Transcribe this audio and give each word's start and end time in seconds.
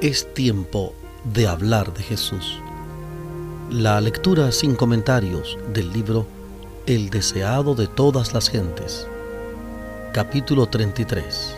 Es 0.00 0.32
tiempo 0.32 0.94
de 1.24 1.46
hablar 1.46 1.92
de 1.92 2.02
Jesús. 2.02 2.58
La 3.68 4.00
lectura 4.00 4.50
sin 4.50 4.74
comentarios 4.74 5.58
del 5.74 5.92
libro 5.92 6.26
El 6.86 7.10
deseado 7.10 7.74
de 7.74 7.86
todas 7.86 8.32
las 8.32 8.48
gentes. 8.48 9.06
Capítulo 10.14 10.68
33. 10.70 11.54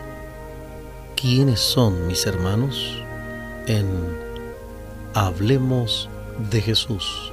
¿Quiénes 1.15 1.61
son 1.61 2.09
mis 2.09 2.27
hermanos? 2.27 3.01
En 3.69 3.87
Hablemos 5.15 6.09
de 6.51 6.63
Jesús. 6.63 7.33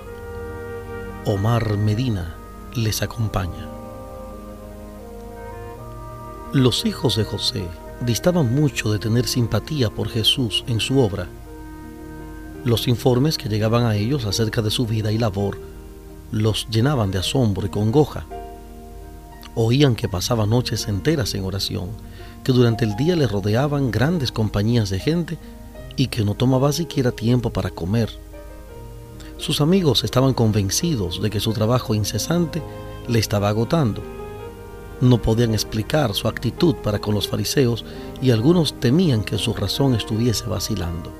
Omar 1.26 1.76
Medina 1.76 2.36
les 2.76 3.02
acompaña. 3.02 3.68
Los 6.54 6.86
hijos 6.86 7.16
de 7.16 7.24
José 7.24 7.68
distaban 8.06 8.54
mucho 8.54 8.92
de 8.92 9.00
tener 9.00 9.28
simpatía 9.28 9.90
por 9.90 10.10
Jesús 10.10 10.64
en 10.68 10.80
su 10.80 11.00
obra. 11.00 11.28
Los 12.64 12.88
informes 12.88 13.38
que 13.38 13.50
llegaban 13.50 13.86
a 13.86 13.96
ellos 13.96 14.26
acerca 14.26 14.62
de 14.62 14.72
su 14.72 14.86
vida 14.86 15.12
y 15.12 15.18
labor 15.18 15.58
los 16.32 16.68
llenaban 16.70 17.12
de 17.12 17.18
asombro 17.18 17.66
y 17.66 17.70
congoja. 17.70 18.26
Oían 19.56 19.96
que 19.96 20.08
pasaba 20.08 20.46
noches 20.46 20.88
enteras 20.88 21.34
en 21.34 21.44
oración, 21.44 21.90
que 22.44 22.52
durante 22.52 22.86
el 22.86 22.96
día 22.96 23.16
le 23.16 23.28
rodeaban 23.28 23.92
grandes 23.92 24.32
compañías 24.32 24.90
de 24.90 25.00
gente 25.00 25.38
y 25.96 26.08
que 26.08 26.24
no 26.24 26.36
tomaba 26.36 26.72
siquiera 26.72 27.12
tiempo 27.12 27.50
para 27.50 27.72
comer. 27.72 28.10
Sus 29.38 29.60
amigos 29.60 30.04
estaban 30.04 30.34
convencidos 30.34 31.22
de 31.22 31.30
que 31.30 31.40
su 31.40 31.54
trabajo 31.54 31.96
incesante 31.96 32.62
le 33.08 33.20
estaba 33.20 33.50
agotando 33.50 34.04
no 35.02 35.22
podían 35.22 35.54
explicar 35.54 36.14
su 36.14 36.28
actitud 36.28 36.76
para 36.76 37.00
con 37.00 37.16
los 37.16 37.28
fariseos 37.28 37.86
y 38.22 38.32
algunos 38.32 38.80
temían 38.80 39.24
que 39.24 39.38
su 39.38 39.54
razón 39.54 39.96
estuviese 39.96 40.46
vacilando. 40.46 41.12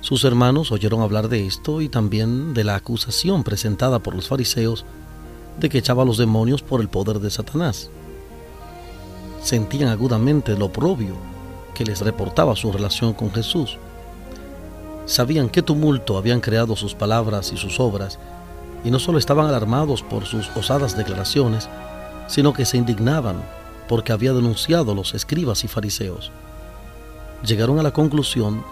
Sus 0.00 0.24
hermanos 0.24 0.72
oyeron 0.72 1.00
hablar 1.00 1.28
de 1.28 1.46
esto 1.46 1.80
y 1.80 1.88
también 1.88 2.54
de 2.54 2.64
la 2.64 2.74
acusación 2.74 3.44
presentada 3.44 4.00
por 4.00 4.14
los 4.14 4.28
fariseos 4.28 4.84
de 5.60 5.68
que 5.68 5.78
echaba 5.78 6.02
a 6.02 6.06
los 6.06 6.18
demonios 6.18 6.62
por 6.62 6.80
el 6.80 6.88
poder 6.88 7.20
de 7.20 7.30
Satanás. 7.30 7.90
Sentían 9.42 9.90
agudamente 9.90 10.56
lo 10.56 10.66
oprobio 10.66 11.14
que 11.74 11.84
les 11.84 12.00
reportaba 12.00 12.56
su 12.56 12.72
relación 12.72 13.12
con 13.12 13.32
Jesús. 13.32 13.78
Sabían 15.06 15.48
qué 15.48 15.62
tumulto 15.62 16.16
habían 16.16 16.40
creado 16.40 16.76
sus 16.76 16.94
palabras 16.94 17.52
y 17.52 17.56
sus 17.56 17.80
obras, 17.80 18.18
y 18.84 18.90
no 18.90 18.98
solo 18.98 19.18
estaban 19.18 19.46
alarmados 19.46 20.02
por 20.02 20.24
sus 20.26 20.48
osadas 20.56 20.96
declaraciones, 20.96 21.68
sino 22.26 22.52
que 22.52 22.64
se 22.64 22.76
indignaban 22.76 23.42
porque 23.88 24.12
había 24.12 24.32
denunciado 24.32 24.92
a 24.92 24.94
los 24.94 25.14
escribas 25.14 25.64
y 25.64 25.68
fariseos. 25.68 26.30
Llegaron 27.44 27.78
a 27.78 27.82
la 27.82 27.92
conclusión 27.92 28.64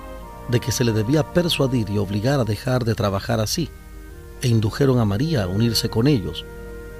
de 0.48 0.60
que 0.60 0.72
se 0.72 0.84
le 0.84 0.92
debía 0.92 1.32
persuadir 1.32 1.90
y 1.90 1.98
obligar 1.98 2.40
a 2.40 2.44
dejar 2.44 2.84
de 2.84 2.94
trabajar 2.94 3.40
así, 3.40 3.68
e 4.42 4.48
indujeron 4.48 4.98
a 4.98 5.04
María 5.04 5.44
a 5.44 5.48
unirse 5.48 5.88
con 5.88 6.06
ellos, 6.06 6.44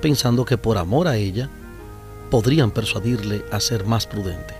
pensando 0.00 0.44
que 0.44 0.58
por 0.58 0.78
amor 0.78 1.08
a 1.08 1.16
ella 1.16 1.48
podrían 2.30 2.70
persuadirle 2.70 3.44
a 3.50 3.60
ser 3.60 3.86
más 3.86 4.06
prudente. 4.06 4.54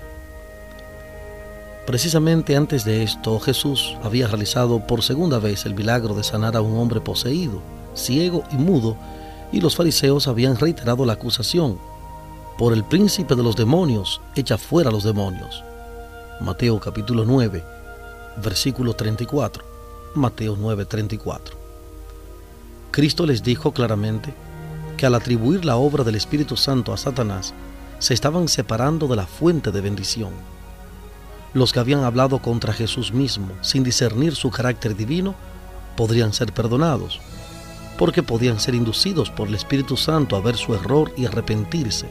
Precisamente 1.87 2.57
antes 2.57 2.85
de 2.85 3.03
esto, 3.03 3.39
Jesús 3.41 3.97
había 4.03 4.27
realizado 4.27 4.87
por 4.87 5.03
segunda 5.03 5.39
vez 5.39 5.67
el 5.67 5.75
milagro 5.75 6.15
de 6.15 6.23
sanar 6.23 6.57
a 6.57 6.61
un 6.61 6.79
hombre 6.79 7.01
poseído, 7.01 7.63
ciego 7.95 8.45
y 8.53 8.57
mudo, 8.57 8.97
y 9.53 9.61
los 9.61 9.77
fariseos 9.77 10.29
habían 10.29 10.57
reiterado 10.57 11.05
la 11.05 11.15
acusación. 11.15 11.79
Por 12.59 12.73
el 12.73 12.85
príncipe 12.85 13.35
de 13.35 13.43
los 13.43 13.57
demonios, 13.57 14.21
echa 14.37 14.59
fuera 14.59 14.91
a 14.91 14.93
los 14.93 15.05
demonios. 15.05 15.65
Mateo 16.41 16.79
capítulo 16.79 17.25
9, 17.25 17.65
versículo 18.43 18.95
34. 18.95 19.65
Mateo 20.15 20.57
9, 20.59 20.85
34. 20.85 21.57
Cristo 22.91 23.27
les 23.27 23.43
dijo 23.43 23.73
claramente 23.73 24.35
que 24.97 25.07
al 25.07 25.15
atribuir 25.15 25.65
la 25.65 25.77
obra 25.77 26.05
del 26.05 26.17
Espíritu 26.17 26.57
Santo 26.57 26.93
a 26.93 26.97
Satanás, 26.97 27.55
se 27.99 28.15
estaban 28.15 28.49
separando 28.49 29.07
de 29.07 29.17
la 29.17 29.27
fuente 29.27 29.71
de 29.71 29.81
bendición. 29.81 30.31
Los 31.53 31.73
que 31.73 31.81
habían 31.81 32.05
hablado 32.05 32.41
contra 32.41 32.73
Jesús 32.73 33.13
mismo 33.13 33.49
sin 33.61 33.85
discernir 33.85 34.35
su 34.35 34.51
carácter 34.51 34.97
divino 34.97 35.35
podrían 35.97 36.33
ser 36.33 36.53
perdonados, 36.53 37.21
porque 38.01 38.23
podían 38.23 38.59
ser 38.59 38.75
inducidos 38.75 39.29
por 39.29 39.49
el 39.49 39.55
Espíritu 39.55 39.95
Santo 39.95 40.35
a 40.35 40.41
ver 40.41 40.57
su 40.57 40.75
error 40.75 41.13
y 41.19 41.27
arrepentirse. 41.27 42.07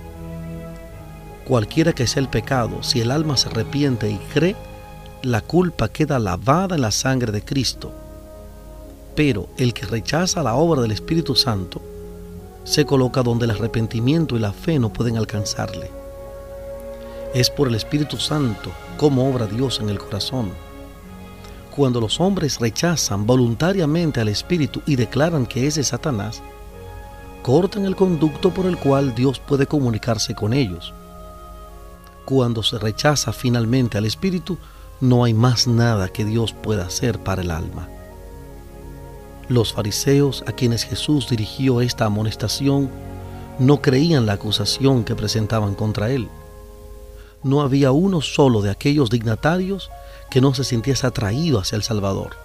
Cualquiera 1.48 1.94
que 1.94 2.06
sea 2.06 2.22
el 2.22 2.30
pecado, 2.30 2.84
si 2.84 3.02
el 3.02 3.10
alma 3.10 3.38
se 3.38 3.50
arrepiente 3.50 4.08
y 4.08 4.20
cree, 4.32 4.56
la 5.24 5.42
culpa 5.42 5.90
queda 5.90 6.20
lavada 6.20 6.76
en 6.76 6.84
la 6.84 6.92
sangre 6.92 7.32
de 7.32 7.44
Cristo. 7.44 7.92
Pero 9.16 9.50
el 9.58 9.74
que 9.74 9.88
rechaza 9.88 10.44
la 10.44 10.54
obra 10.54 10.84
del 10.84 10.92
Espíritu 10.92 11.34
Santo 11.34 11.82
se 12.66 12.86
coloca 12.86 13.24
donde 13.24 13.46
el 13.46 13.52
arrepentimiento 13.52 14.36
y 14.36 14.40
la 14.40 14.54
fe 14.54 14.78
no 14.78 14.94
pueden 14.94 15.18
alcanzarle. 15.18 15.90
Es 17.34 17.50
por 17.50 17.68
el 17.68 17.74
Espíritu 17.74 18.18
Santo 18.18 18.70
como 18.96 19.28
obra 19.28 19.48
Dios 19.48 19.80
en 19.80 19.90
el 19.90 19.98
corazón 19.98 20.52
cuando 21.80 22.02
los 22.02 22.20
hombres 22.20 22.60
rechazan 22.60 23.26
voluntariamente 23.26 24.20
al 24.20 24.28
Espíritu 24.28 24.82
y 24.86 24.98
declaran 24.98 25.46
que 25.46 25.66
es 25.66 25.76
de 25.76 25.86
Satanás, 25.86 26.42
cortan 27.42 27.86
el 27.86 27.96
conducto 27.96 28.54
por 28.54 28.66
el 28.66 28.76
cual 28.76 29.16
Dios 29.16 29.40
puede 29.40 29.66
comunicarse 29.66 30.36
con 30.36 30.52
ellos. 30.52 30.94
Cuando 32.26 32.64
se 32.64 32.80
rechaza 32.80 33.32
finalmente 33.32 33.98
al 33.98 34.04
Espíritu, 34.04 34.58
no 35.00 35.24
hay 35.24 35.34
más 35.34 35.68
nada 35.68 36.10
que 36.10 36.26
Dios 36.26 36.52
pueda 36.52 36.86
hacer 36.86 37.18
para 37.24 37.44
el 37.44 37.50
alma. 37.50 37.88
Los 39.48 39.72
fariseos 39.72 40.44
a 40.48 40.52
quienes 40.52 40.84
Jesús 40.84 41.30
dirigió 41.30 41.80
esta 41.80 42.04
amonestación 42.04 42.90
no 43.58 43.82
creían 43.82 44.26
la 44.26 44.34
acusación 44.34 45.06
que 45.06 45.16
presentaban 45.16 45.76
contra 45.76 46.12
él. 46.12 46.28
No 47.42 47.62
había 47.62 47.94
uno 47.94 48.20
solo 48.20 48.62
de 48.62 48.70
aquellos 48.70 49.10
dignatarios 49.10 49.90
que 50.30 50.42
no 50.42 50.54
se 50.54 50.64
sintiese 50.64 51.08
atraído 51.08 51.60
hacia 51.60 51.76
el 51.76 51.84
Salvador. 51.84 52.38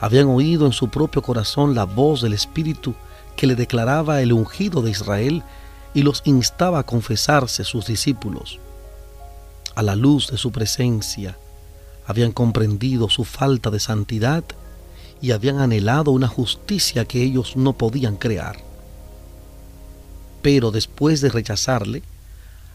Habían 0.00 0.28
oído 0.28 0.66
en 0.66 0.72
su 0.72 0.88
propio 0.88 1.22
corazón 1.22 1.74
la 1.74 1.84
voz 1.84 2.22
del 2.22 2.32
Espíritu 2.32 2.94
que 3.36 3.46
le 3.46 3.54
declaraba 3.54 4.22
el 4.22 4.32
ungido 4.32 4.82
de 4.82 4.90
Israel 4.90 5.42
y 5.92 6.02
los 6.02 6.22
instaba 6.24 6.80
a 6.80 6.86
confesarse 6.86 7.64
sus 7.64 7.86
discípulos. 7.86 8.58
A 9.74 9.82
la 9.82 9.96
luz 9.96 10.28
de 10.30 10.38
su 10.38 10.52
presencia, 10.52 11.36
habían 12.06 12.32
comprendido 12.32 13.08
su 13.08 13.24
falta 13.24 13.70
de 13.70 13.80
santidad 13.80 14.44
y 15.20 15.32
habían 15.32 15.58
anhelado 15.58 16.10
una 16.10 16.28
justicia 16.28 17.04
que 17.04 17.22
ellos 17.22 17.56
no 17.56 17.74
podían 17.74 18.16
crear. 18.16 18.58
Pero 20.42 20.70
después 20.70 21.20
de 21.20 21.28
rechazarle, 21.28 22.02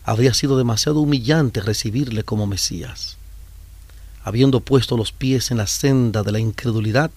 habría 0.04 0.34
sido 0.34 0.58
demasiado 0.58 1.00
humillante 1.00 1.62
recibirle 1.62 2.24
como 2.24 2.46
Mesías 2.46 3.18
habiendo 4.26 4.60
puesto 4.60 4.98
los 4.98 5.12
pies 5.12 5.52
en 5.52 5.58
la 5.58 5.68
senda 5.68 6.24
de 6.24 6.32
la 6.32 6.40
incredulidad, 6.40 7.12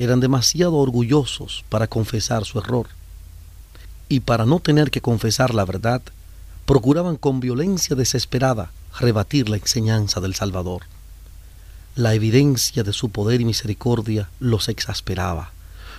eran 0.00 0.18
demasiado 0.18 0.74
orgullosos 0.74 1.64
para 1.68 1.86
confesar 1.86 2.44
su 2.44 2.58
error. 2.58 2.88
Y 4.08 4.18
para 4.18 4.44
no 4.44 4.58
tener 4.58 4.90
que 4.90 5.00
confesar 5.00 5.54
la 5.54 5.64
verdad, 5.64 6.02
procuraban 6.66 7.14
con 7.14 7.38
violencia 7.38 7.94
desesperada 7.94 8.72
rebatir 8.98 9.48
la 9.48 9.58
enseñanza 9.58 10.20
del 10.20 10.34
Salvador. 10.34 10.82
La 11.94 12.14
evidencia 12.14 12.82
de 12.82 12.92
su 12.92 13.10
poder 13.10 13.40
y 13.40 13.44
misericordia 13.44 14.28
los 14.40 14.68
exasperaba. 14.68 15.52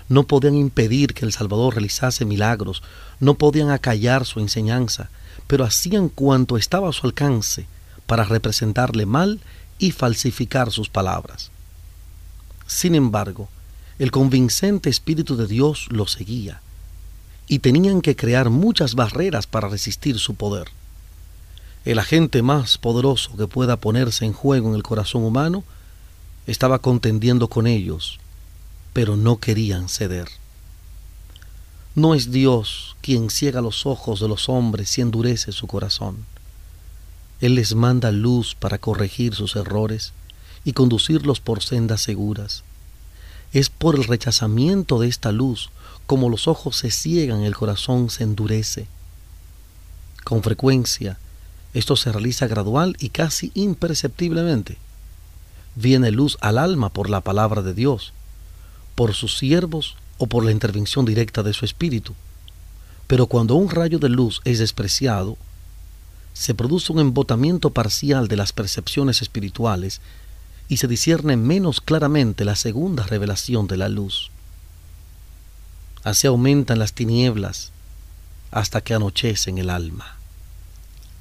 No 0.10 0.24
podían 0.24 0.56
impedir 0.56 1.14
que 1.14 1.24
el 1.24 1.32
Salvador 1.32 1.76
realizase 1.76 2.26
milagros, 2.26 2.84
no 3.22 3.36
podían 3.36 3.70
acallar 3.70 4.26
su 4.26 4.42
enseñanza, 4.42 5.10
pero 5.48 5.64
hacían 5.64 6.10
cuanto 6.10 6.58
estaba 6.58 6.90
a 6.90 6.94
su 6.94 7.08
alcance 7.08 7.68
para 8.06 8.26
representarle 8.26 9.06
mal 9.06 9.40
y 9.80 9.92
falsificar 9.92 10.72
sus 10.72 10.90
palabras. 10.90 11.52
Sin 12.68 12.96
embargo, 12.96 13.50
el 14.00 14.12
convincente 14.12 14.90
Espíritu 14.90 15.38
de 15.38 15.48
Dios 15.48 15.88
los 15.90 16.12
seguía 16.12 16.62
y 17.48 17.60
tenían 17.60 18.02
que 18.02 18.16
crear 18.16 18.50
muchas 18.50 18.96
barreras 18.96 19.48
para 19.48 19.70
resistir 19.70 20.20
su 20.20 20.36
poder. 20.36 20.70
El 21.86 22.00
agente 22.00 22.42
más 22.42 22.78
poderoso 22.78 23.38
que 23.38 23.48
pueda 23.48 23.78
ponerse 23.78 24.26
en 24.26 24.34
juego 24.34 24.70
en 24.70 24.76
el 24.76 24.84
corazón 24.84 25.24
humano 25.24 25.64
estaba 26.48 26.80
contendiendo 26.80 27.48
con 27.48 27.68
ellos, 27.68 28.20
pero 28.94 29.16
no 29.16 29.38
querían 29.38 29.88
ceder. 29.90 30.28
No 31.94 32.16
es 32.16 32.32
Dios 32.32 32.96
quien 33.02 33.30
ciega 33.30 33.62
los 33.62 33.86
ojos 33.86 34.20
de 34.20 34.28
los 34.28 34.50
hombres 34.50 34.98
y 34.98 35.02
endurece 35.02 35.52
su 35.52 35.68
corazón. 35.68 36.26
Él 37.42 37.56
les 37.56 37.76
manda 37.76 38.12
luz 38.12 38.56
para 38.56 38.78
corregir 38.78 39.36
sus 39.36 39.56
errores 39.56 40.14
y 40.64 40.74
conducirlos 40.74 41.40
por 41.40 41.62
sendas 41.62 42.02
seguras. 42.02 42.64
Es 43.54 43.70
por 43.70 43.96
el 43.96 44.06
rechazamiento 44.06 45.00
de 45.00 45.08
esta 45.08 45.32
luz 45.32 45.70
como 46.06 46.30
los 46.30 46.48
ojos 46.48 46.78
se 46.78 46.92
ciegan 46.92 47.44
el 47.44 47.56
corazón 47.56 48.10
se 48.10 48.24
endurece. 48.24 48.88
Con 50.24 50.44
frecuencia, 50.44 51.18
esto 51.74 51.96
se 51.96 52.12
realiza 52.12 52.48
gradual 52.48 52.96
y 53.00 53.10
casi 53.10 53.52
imperceptiblemente. 53.54 54.78
viene 55.76 56.10
luz 56.10 56.38
al 56.40 56.58
alma 56.58 56.90
por 56.90 57.10
la 57.10 57.20
palabra 57.20 57.62
de 57.62 57.74
Dios, 57.74 58.14
por 58.96 59.14
sus 59.14 59.38
siervos 59.38 59.98
o 60.18 60.28
por 60.28 60.46
la 60.46 60.52
intervención 60.52 61.06
directa 61.06 61.44
de 61.44 61.52
su 61.52 61.66
espíritu. 61.66 62.14
Pero 63.08 63.28
cuando 63.28 63.56
un 63.56 63.70
rayo 63.70 64.00
de 64.00 64.08
luz 64.08 64.42
es 64.46 64.60
despreciado, 64.60 65.38
se 66.36 66.54
produce 66.54 66.92
un 66.92 67.00
embotamiento 67.00 67.70
parcial 67.70 68.28
de 68.28 68.36
las 68.36 68.52
percepciones 68.52 69.22
espirituales 69.22 70.02
y 70.68 70.78
se 70.78 70.88
discierne 70.88 71.38
menos 71.38 71.80
claramente 71.80 72.44
la 72.44 72.58
segunda 72.58 73.04
revelación 73.04 73.68
de 73.68 73.78
la 73.78 73.88
luz. 73.88 74.32
Así 76.04 76.28
aumentan 76.28 76.78
las 76.78 76.92
tinieblas 76.92 77.72
hasta 78.52 78.82
que 78.82 78.94
anochece 78.94 79.50
en 79.50 79.60
el 79.60 79.70
alma. 79.70 80.18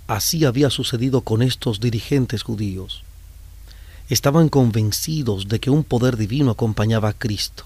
Así 0.09 0.45
había 0.45 0.69
sucedido 0.69 1.21
con 1.21 1.43
estos 1.43 1.79
dirigentes 1.79 2.43
judíos. 2.43 3.05
Estaban 4.09 4.49
convencidos 4.49 5.49
de 5.49 5.61
que 5.61 5.71
un 5.71 5.85
poder 5.85 6.17
divino 6.17 6.51
acompañaba 6.51 7.11
a 7.11 7.13
Cristo, 7.15 7.65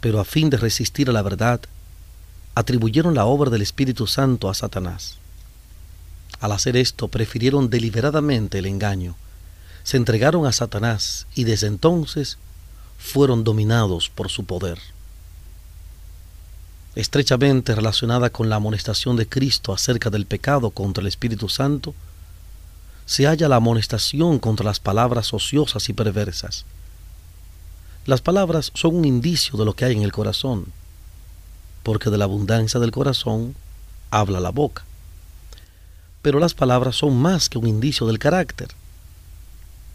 pero 0.00 0.18
a 0.18 0.24
fin 0.24 0.48
de 0.48 0.56
resistir 0.56 1.10
a 1.10 1.12
la 1.12 1.22
verdad, 1.22 1.60
atribuyeron 2.54 3.14
la 3.14 3.26
obra 3.26 3.50
del 3.50 3.60
Espíritu 3.60 4.06
Santo 4.06 4.48
a 4.48 4.54
Satanás. 4.54 5.20
Al 6.40 6.52
hacer 6.52 6.76
esto, 6.76 7.08
prefirieron 7.08 7.68
deliberadamente 7.68 8.58
el 8.58 8.66
engaño, 8.66 9.14
se 9.82 9.96
entregaron 9.96 10.46
a 10.46 10.52
Satanás 10.52 11.26
y 11.34 11.44
desde 11.44 11.66
entonces 11.66 12.38
fueron 12.98 13.44
dominados 13.44 14.08
por 14.08 14.30
su 14.30 14.44
poder. 14.44 14.78
Estrechamente 16.94 17.74
relacionada 17.74 18.30
con 18.30 18.48
la 18.48 18.56
amonestación 18.56 19.16
de 19.16 19.28
Cristo 19.28 19.72
acerca 19.72 20.10
del 20.10 20.26
pecado 20.26 20.70
contra 20.70 21.00
el 21.02 21.06
Espíritu 21.06 21.48
Santo, 21.48 21.94
se 23.06 23.26
halla 23.26 23.48
la 23.48 23.56
amonestación 23.56 24.38
contra 24.38 24.64
las 24.64 24.80
palabras 24.80 25.32
ociosas 25.32 25.88
y 25.88 25.92
perversas. 25.92 26.64
Las 28.06 28.20
palabras 28.20 28.70
son 28.74 28.96
un 28.96 29.04
indicio 29.04 29.58
de 29.58 29.64
lo 29.64 29.74
que 29.74 29.84
hay 29.84 29.96
en 29.96 30.02
el 30.02 30.12
corazón, 30.12 30.66
porque 31.82 32.10
de 32.10 32.18
la 32.18 32.24
abundancia 32.24 32.80
del 32.80 32.92
corazón 32.92 33.54
habla 34.10 34.40
la 34.40 34.50
boca. 34.50 34.84
Pero 36.22 36.38
las 36.38 36.54
palabras 36.54 36.96
son 36.96 37.16
más 37.16 37.48
que 37.48 37.58
un 37.58 37.66
indicio 37.66 38.06
del 38.06 38.18
carácter 38.18 38.68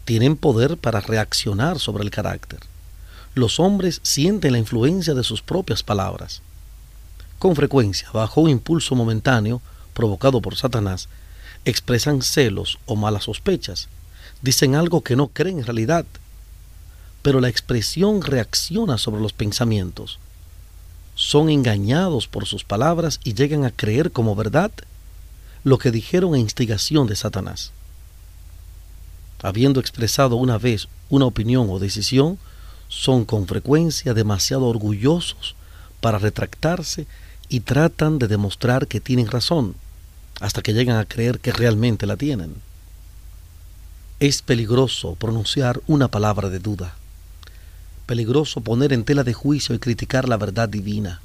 tienen 0.06 0.36
poder 0.36 0.78
para 0.78 1.00
reaccionar 1.00 1.80
sobre 1.80 2.04
el 2.04 2.10
carácter. 2.10 2.60
Los 3.34 3.58
hombres 3.58 4.00
sienten 4.04 4.52
la 4.52 4.58
influencia 4.58 5.14
de 5.14 5.24
sus 5.24 5.42
propias 5.42 5.82
palabras. 5.82 6.40
Con 7.40 7.56
frecuencia, 7.56 8.08
bajo 8.12 8.40
un 8.40 8.48
impulso 8.48 8.94
momentáneo 8.94 9.60
provocado 9.92 10.40
por 10.40 10.54
Satanás, 10.54 11.08
expresan 11.64 12.22
celos 12.22 12.78
o 12.86 12.94
malas 12.94 13.24
sospechas, 13.24 13.88
dicen 14.42 14.76
algo 14.76 15.02
que 15.02 15.16
no 15.16 15.26
creen 15.26 15.58
en 15.58 15.66
realidad, 15.66 16.06
pero 17.20 17.40
la 17.40 17.48
expresión 17.48 18.22
reacciona 18.22 18.98
sobre 18.98 19.20
los 19.20 19.32
pensamientos. 19.32 20.20
Son 21.16 21.50
engañados 21.50 22.28
por 22.28 22.46
sus 22.46 22.62
palabras 22.62 23.18
y 23.24 23.34
llegan 23.34 23.64
a 23.64 23.72
creer 23.72 24.12
como 24.12 24.36
verdad 24.36 24.70
lo 25.66 25.78
que 25.78 25.90
dijeron 25.90 26.34
a 26.34 26.38
instigación 26.38 27.06
de 27.06 27.16
Satanás 27.16 27.72
habiendo 29.42 29.80
expresado 29.80 30.36
una 30.36 30.58
vez 30.58 30.88
una 31.08 31.26
opinión 31.26 31.68
o 31.70 31.78
decisión, 31.78 32.38
son 32.88 33.24
con 33.24 33.46
frecuencia 33.46 34.14
demasiado 34.14 34.66
orgullosos 34.66 35.54
para 36.00 36.18
retractarse 36.18 37.06
y 37.48 37.60
tratan 37.60 38.18
de 38.18 38.28
demostrar 38.28 38.86
que 38.86 39.00
tienen 39.00 39.28
razón, 39.28 39.74
hasta 40.40 40.62
que 40.62 40.72
llegan 40.72 40.96
a 40.96 41.04
creer 41.04 41.38
que 41.40 41.52
realmente 41.52 42.06
la 42.06 42.16
tienen. 42.16 42.54
Es 44.18 44.42
peligroso 44.42 45.14
pronunciar 45.14 45.80
una 45.86 46.08
palabra 46.08 46.48
de 46.48 46.58
duda, 46.58 46.94
peligroso 48.06 48.60
poner 48.60 48.92
en 48.92 49.04
tela 49.04 49.24
de 49.24 49.34
juicio 49.34 49.74
y 49.74 49.78
criticar 49.78 50.28
la 50.28 50.36
verdad 50.36 50.68
divina. 50.68 51.20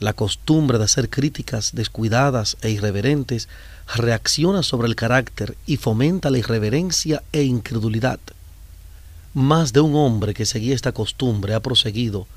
La 0.00 0.12
costumbre 0.12 0.78
de 0.78 0.84
hacer 0.84 1.10
críticas 1.10 1.72
descuidadas 1.74 2.56
e 2.62 2.70
irreverentes 2.70 3.48
reacciona 3.96 4.62
sobre 4.62 4.86
el 4.86 4.94
carácter 4.94 5.56
y 5.66 5.76
fomenta 5.76 6.30
la 6.30 6.38
irreverencia 6.38 7.24
e 7.32 7.42
incredulidad. 7.42 8.20
Más 9.34 9.72
de 9.72 9.80
un 9.80 9.96
hombre 9.96 10.34
que 10.34 10.46
seguía 10.46 10.74
esta 10.76 10.92
costumbre 10.92 11.54
ha 11.54 11.60
proseguido, 11.60 12.28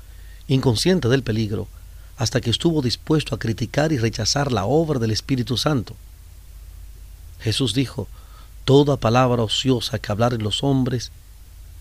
inconsciente 0.48 1.08
del 1.08 1.22
peligro, 1.22 1.68
hasta 2.16 2.40
que 2.40 2.50
estuvo 2.50 2.82
dispuesto 2.82 3.34
a 3.34 3.38
criticar 3.38 3.92
y 3.92 3.98
rechazar 3.98 4.50
la 4.50 4.64
obra 4.64 4.98
del 4.98 5.12
Espíritu 5.12 5.56
Santo. 5.56 5.94
Jesús 7.40 7.74
dijo, 7.74 8.08
Toda 8.64 8.96
palabra 8.96 9.42
ociosa 9.42 10.00
que 10.00 10.10
hablaren 10.10 10.42
los 10.42 10.64
hombres, 10.64 11.12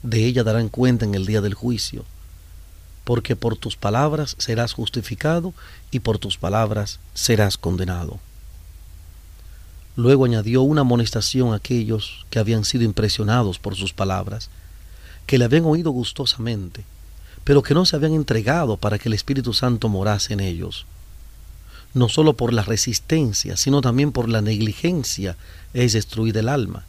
de 0.04 0.26
ella 0.26 0.44
darán 0.44 0.70
cuenta 0.70 1.06
en 1.06 1.16
el 1.16 1.26
día 1.26 1.42
del 1.42 1.54
juicio 1.56 2.06
porque 3.12 3.36
por 3.36 3.58
tus 3.58 3.76
palabras 3.76 4.38
serás 4.40 4.72
justificado 4.72 5.54
y 5.92 6.00
por 6.00 6.18
tus 6.18 6.38
palabras 6.38 7.02
serás 7.14 7.58
condenado. 7.58 8.22
Luego 9.98 10.24
añadió 10.24 10.62
una 10.62 10.80
amonestación 10.80 11.52
a 11.52 11.58
aquellos 11.58 12.26
que 12.30 12.40
habían 12.40 12.64
sido 12.64 12.86
impresionados 12.86 13.60
por 13.60 13.76
sus 13.76 13.92
palabras, 13.92 14.50
que 15.26 15.38
le 15.38 15.44
habían 15.44 15.66
oído 15.66 15.92
gustosamente, 15.92 16.86
pero 17.44 17.62
que 17.62 17.74
no 17.74 17.84
se 17.84 17.98
habían 17.98 18.14
entregado 18.14 18.78
para 18.78 18.98
que 18.98 19.10
el 19.10 19.14
Espíritu 19.14 19.52
Santo 19.52 19.90
morase 19.90 20.32
en 20.32 20.40
ellos. 20.40 20.86
No 21.94 22.08
sólo 22.08 22.38
por 22.38 22.54
la 22.54 22.64
resistencia, 22.64 23.58
sino 23.58 23.82
también 23.82 24.14
por 24.14 24.30
la 24.30 24.42
negligencia 24.42 25.36
es 25.74 25.92
destruida 25.92 26.40
el 26.40 26.48
alma. 26.48 26.86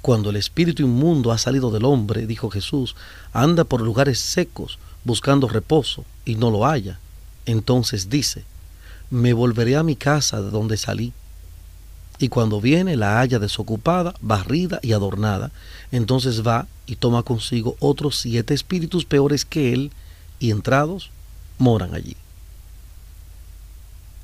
Cuando 0.00 0.30
el 0.30 0.36
espíritu 0.36 0.82
inmundo 0.82 1.30
ha 1.30 1.36
salido 1.36 1.70
del 1.70 1.84
hombre, 1.84 2.26
dijo 2.26 2.48
Jesús, 2.48 2.96
anda 3.34 3.64
por 3.64 3.82
lugares 3.82 4.18
secos, 4.18 4.78
buscando 5.06 5.48
reposo 5.48 6.04
y 6.24 6.34
no 6.34 6.50
lo 6.50 6.66
halla. 6.66 6.98
Entonces 7.46 8.10
dice, 8.10 8.44
me 9.08 9.32
volveré 9.32 9.76
a 9.76 9.84
mi 9.84 9.94
casa 9.94 10.42
de 10.42 10.50
donde 10.50 10.76
salí. 10.76 11.12
Y 12.18 12.28
cuando 12.28 12.60
viene 12.60 12.96
la 12.96 13.20
halla 13.20 13.38
desocupada, 13.38 14.14
barrida 14.20 14.80
y 14.82 14.92
adornada, 14.92 15.52
entonces 15.92 16.44
va 16.44 16.66
y 16.86 16.96
toma 16.96 17.22
consigo 17.22 17.76
otros 17.78 18.18
siete 18.18 18.52
espíritus 18.52 19.04
peores 19.04 19.44
que 19.44 19.72
él, 19.72 19.92
y 20.40 20.50
entrados 20.50 21.10
moran 21.58 21.94
allí. 21.94 22.16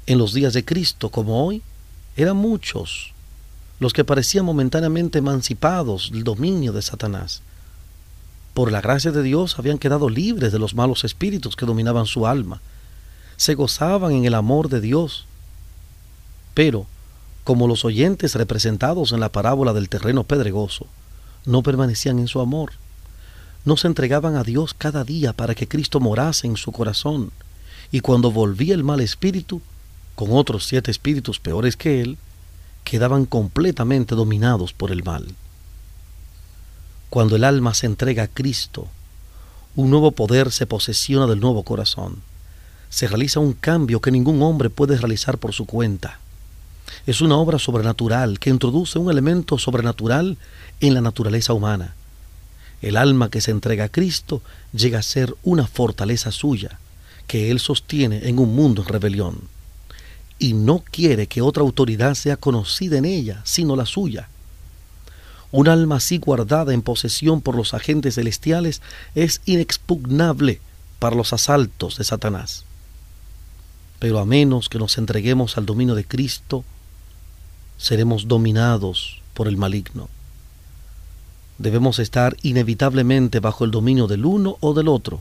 En 0.06 0.18
los 0.18 0.34
días 0.34 0.52
de 0.52 0.64
Cristo, 0.64 1.10
como 1.10 1.46
hoy, 1.46 1.62
eran 2.16 2.36
muchos 2.36 3.12
los 3.78 3.92
que 3.92 4.04
parecían 4.04 4.44
momentáneamente 4.44 5.18
emancipados 5.18 6.10
del 6.12 6.24
dominio 6.24 6.72
de 6.72 6.82
Satanás 6.82 7.42
por 8.54 8.70
la 8.70 8.80
gracia 8.80 9.12
de 9.12 9.22
Dios, 9.22 9.58
habían 9.58 9.78
quedado 9.78 10.10
libres 10.10 10.52
de 10.52 10.58
los 10.58 10.74
malos 10.74 11.04
espíritus 11.04 11.56
que 11.56 11.66
dominaban 11.66 12.06
su 12.06 12.26
alma. 12.26 12.60
Se 13.36 13.54
gozaban 13.54 14.12
en 14.12 14.24
el 14.24 14.34
amor 14.34 14.68
de 14.68 14.80
Dios. 14.80 15.26
Pero, 16.54 16.86
como 17.44 17.66
los 17.66 17.84
oyentes 17.84 18.34
representados 18.34 19.12
en 19.12 19.20
la 19.20 19.30
parábola 19.30 19.72
del 19.72 19.88
terreno 19.88 20.24
pedregoso, 20.24 20.86
no 21.46 21.62
permanecían 21.62 22.18
en 22.18 22.28
su 22.28 22.40
amor. 22.40 22.72
No 23.64 23.76
se 23.76 23.86
entregaban 23.86 24.36
a 24.36 24.42
Dios 24.42 24.74
cada 24.74 25.02
día 25.02 25.32
para 25.32 25.54
que 25.54 25.66
Cristo 25.68 25.98
morase 25.98 26.46
en 26.46 26.56
su 26.56 26.72
corazón. 26.72 27.30
Y 27.90 28.00
cuando 28.00 28.30
volvía 28.30 28.74
el 28.74 28.84
mal 28.84 29.00
espíritu, 29.00 29.62
con 30.14 30.32
otros 30.32 30.66
siete 30.66 30.90
espíritus 30.90 31.40
peores 31.40 31.76
que 31.76 32.02
él, 32.02 32.18
quedaban 32.84 33.24
completamente 33.24 34.14
dominados 34.14 34.72
por 34.72 34.90
el 34.90 35.02
mal. 35.04 35.26
Cuando 37.12 37.36
el 37.36 37.44
alma 37.44 37.74
se 37.74 37.84
entrega 37.84 38.22
a 38.22 38.26
Cristo, 38.26 38.88
un 39.76 39.90
nuevo 39.90 40.12
poder 40.12 40.50
se 40.50 40.64
posesiona 40.64 41.26
del 41.26 41.40
nuevo 41.40 41.62
corazón. 41.62 42.22
Se 42.88 43.06
realiza 43.06 43.38
un 43.38 43.52
cambio 43.52 44.00
que 44.00 44.10
ningún 44.10 44.40
hombre 44.40 44.70
puede 44.70 44.96
realizar 44.96 45.36
por 45.36 45.52
su 45.52 45.66
cuenta. 45.66 46.20
Es 47.06 47.20
una 47.20 47.36
obra 47.36 47.58
sobrenatural 47.58 48.38
que 48.38 48.48
introduce 48.48 48.98
un 48.98 49.10
elemento 49.10 49.58
sobrenatural 49.58 50.38
en 50.80 50.94
la 50.94 51.02
naturaleza 51.02 51.52
humana. 51.52 51.92
El 52.80 52.96
alma 52.96 53.28
que 53.28 53.42
se 53.42 53.50
entrega 53.50 53.84
a 53.84 53.90
Cristo 53.90 54.40
llega 54.72 55.00
a 55.00 55.02
ser 55.02 55.34
una 55.42 55.66
fortaleza 55.66 56.32
suya, 56.32 56.78
que 57.26 57.50
Él 57.50 57.60
sostiene 57.60 58.26
en 58.26 58.38
un 58.38 58.56
mundo 58.56 58.80
en 58.80 58.88
rebelión. 58.88 59.38
Y 60.38 60.54
no 60.54 60.82
quiere 60.90 61.26
que 61.26 61.42
otra 61.42 61.62
autoridad 61.62 62.14
sea 62.14 62.38
conocida 62.38 62.96
en 62.96 63.04
ella, 63.04 63.42
sino 63.44 63.76
la 63.76 63.84
suya. 63.84 64.30
Un 65.52 65.68
alma 65.68 65.96
así 65.96 66.16
guardada 66.18 66.72
en 66.72 66.80
posesión 66.80 67.42
por 67.42 67.54
los 67.54 67.74
agentes 67.74 68.14
celestiales 68.14 68.80
es 69.14 69.42
inexpugnable 69.44 70.60
para 70.98 71.14
los 71.14 71.34
asaltos 71.34 71.98
de 71.98 72.04
Satanás. 72.04 72.64
Pero 73.98 74.18
a 74.18 74.24
menos 74.24 74.70
que 74.70 74.78
nos 74.78 74.96
entreguemos 74.96 75.58
al 75.58 75.66
dominio 75.66 75.94
de 75.94 76.06
Cristo, 76.06 76.64
seremos 77.76 78.28
dominados 78.28 79.20
por 79.34 79.46
el 79.46 79.58
maligno. 79.58 80.08
Debemos 81.58 81.98
estar 81.98 82.36
inevitablemente 82.42 83.38
bajo 83.38 83.64
el 83.64 83.70
dominio 83.70 84.06
del 84.06 84.24
uno 84.24 84.56
o 84.60 84.72
del 84.72 84.88
otro, 84.88 85.20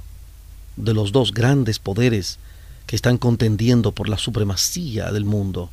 de 0.78 0.94
los 0.94 1.12
dos 1.12 1.34
grandes 1.34 1.78
poderes 1.80 2.40
que 2.88 2.96
están 2.96 3.18
contendiendo 3.18 3.92
por 3.92 4.08
la 4.08 4.18
supremacía 4.18 5.12
del 5.12 5.26
mundo. 5.26 5.70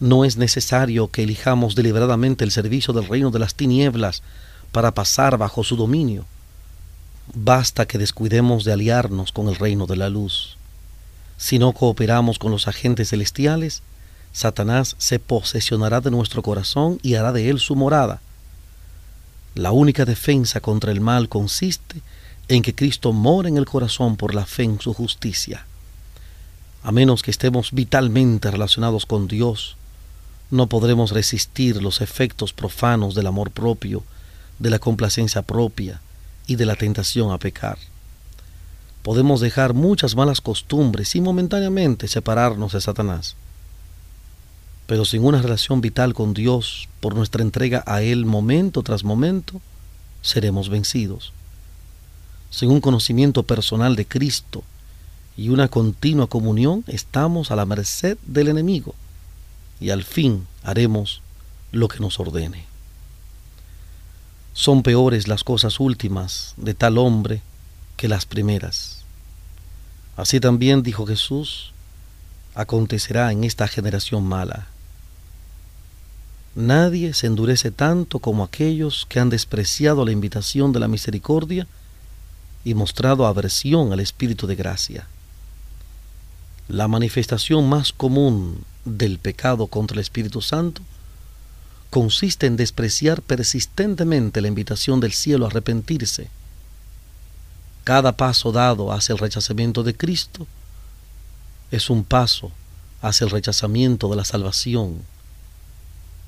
No 0.00 0.24
es 0.24 0.36
necesario 0.36 1.08
que 1.08 1.22
elijamos 1.22 1.74
deliberadamente 1.74 2.44
el 2.44 2.50
servicio 2.50 2.92
del 2.92 3.06
reino 3.06 3.30
de 3.30 3.38
las 3.38 3.54
tinieblas 3.54 4.22
para 4.72 4.92
pasar 4.92 5.38
bajo 5.38 5.62
su 5.62 5.76
dominio. 5.76 6.26
Basta 7.32 7.86
que 7.86 7.98
descuidemos 7.98 8.64
de 8.64 8.72
aliarnos 8.72 9.32
con 9.32 9.48
el 9.48 9.56
reino 9.56 9.86
de 9.86 9.96
la 9.96 10.08
luz. 10.08 10.58
Si 11.36 11.58
no 11.58 11.72
cooperamos 11.72 12.38
con 12.38 12.50
los 12.50 12.68
agentes 12.68 13.10
celestiales, 13.10 13.82
Satanás 14.32 14.96
se 14.98 15.20
posesionará 15.20 16.00
de 16.00 16.10
nuestro 16.10 16.42
corazón 16.42 16.98
y 17.02 17.14
hará 17.14 17.32
de 17.32 17.48
él 17.48 17.60
su 17.60 17.76
morada. 17.76 18.20
La 19.54 19.70
única 19.70 20.04
defensa 20.04 20.60
contra 20.60 20.90
el 20.90 21.00
mal 21.00 21.28
consiste 21.28 22.00
en 22.48 22.62
que 22.62 22.74
Cristo 22.74 23.12
mora 23.12 23.48
en 23.48 23.56
el 23.56 23.64
corazón 23.64 24.16
por 24.16 24.34
la 24.34 24.44
fe 24.44 24.64
en 24.64 24.80
su 24.80 24.92
justicia. 24.92 25.66
A 26.82 26.90
menos 26.90 27.22
que 27.22 27.30
estemos 27.30 27.70
vitalmente 27.72 28.50
relacionados 28.50 29.06
con 29.06 29.28
Dios, 29.28 29.76
no 30.50 30.66
podremos 30.68 31.10
resistir 31.10 31.82
los 31.82 32.00
efectos 32.00 32.52
profanos 32.52 33.14
del 33.14 33.26
amor 33.26 33.50
propio, 33.50 34.02
de 34.58 34.70
la 34.70 34.78
complacencia 34.78 35.42
propia 35.42 36.00
y 36.46 36.56
de 36.56 36.66
la 36.66 36.76
tentación 36.76 37.32
a 37.32 37.38
pecar. 37.38 37.78
Podemos 39.02 39.40
dejar 39.40 39.74
muchas 39.74 40.14
malas 40.14 40.40
costumbres 40.40 41.14
y 41.14 41.20
momentáneamente 41.20 42.08
separarnos 42.08 42.72
de 42.72 42.80
Satanás. 42.80 43.36
Pero 44.86 45.04
sin 45.04 45.24
una 45.24 45.40
relación 45.40 45.80
vital 45.80 46.14
con 46.14 46.34
Dios 46.34 46.88
por 47.00 47.14
nuestra 47.14 47.42
entrega 47.42 47.82
a 47.86 48.02
Él 48.02 48.26
momento 48.26 48.82
tras 48.82 49.02
momento, 49.02 49.60
seremos 50.22 50.68
vencidos. 50.68 51.32
Sin 52.50 52.70
un 52.70 52.80
conocimiento 52.80 53.42
personal 53.42 53.96
de 53.96 54.06
Cristo 54.06 54.62
y 55.36 55.48
una 55.48 55.68
continua 55.68 56.28
comunión, 56.28 56.84
estamos 56.86 57.50
a 57.50 57.56
la 57.56 57.66
merced 57.66 58.18
del 58.26 58.48
enemigo 58.48 58.94
y 59.80 59.90
al 59.90 60.04
fin 60.04 60.46
haremos 60.62 61.20
lo 61.72 61.88
que 61.88 62.00
nos 62.00 62.18
ordene. 62.20 62.64
Son 64.52 64.82
peores 64.82 65.26
las 65.26 65.42
cosas 65.42 65.80
últimas 65.80 66.54
de 66.56 66.74
tal 66.74 66.98
hombre 66.98 67.42
que 67.96 68.08
las 68.08 68.24
primeras. 68.24 69.02
Así 70.16 70.38
también 70.38 70.82
dijo 70.82 71.06
Jesús, 71.06 71.72
acontecerá 72.54 73.32
en 73.32 73.42
esta 73.42 73.66
generación 73.66 74.24
mala. 74.24 74.68
Nadie 76.54 77.14
se 77.14 77.26
endurece 77.26 77.72
tanto 77.72 78.20
como 78.20 78.44
aquellos 78.44 79.06
que 79.08 79.18
han 79.18 79.28
despreciado 79.28 80.04
la 80.04 80.12
invitación 80.12 80.72
de 80.72 80.78
la 80.78 80.86
misericordia 80.86 81.66
y 82.64 82.74
mostrado 82.74 83.26
aversión 83.26 83.92
al 83.92 83.98
Espíritu 83.98 84.46
de 84.46 84.54
gracia. 84.54 85.08
La 86.68 86.86
manifestación 86.86 87.68
más 87.68 87.92
común 87.92 88.64
del 88.84 89.18
pecado 89.18 89.66
contra 89.66 89.94
el 89.94 90.00
Espíritu 90.00 90.40
Santo 90.40 90.82
consiste 91.90 92.46
en 92.46 92.56
despreciar 92.56 93.22
persistentemente 93.22 94.40
la 94.40 94.48
invitación 94.48 94.98
del 94.98 95.12
cielo 95.12 95.44
a 95.44 95.48
arrepentirse. 95.48 96.28
Cada 97.84 98.16
paso 98.16 98.50
dado 98.50 98.92
hacia 98.92 99.12
el 99.12 99.18
rechazamiento 99.18 99.84
de 99.84 99.96
Cristo 99.96 100.46
es 101.70 101.90
un 101.90 102.02
paso 102.04 102.50
hacia 103.00 103.26
el 103.26 103.30
rechazamiento 103.30 104.08
de 104.08 104.16
la 104.16 104.24
salvación 104.24 105.02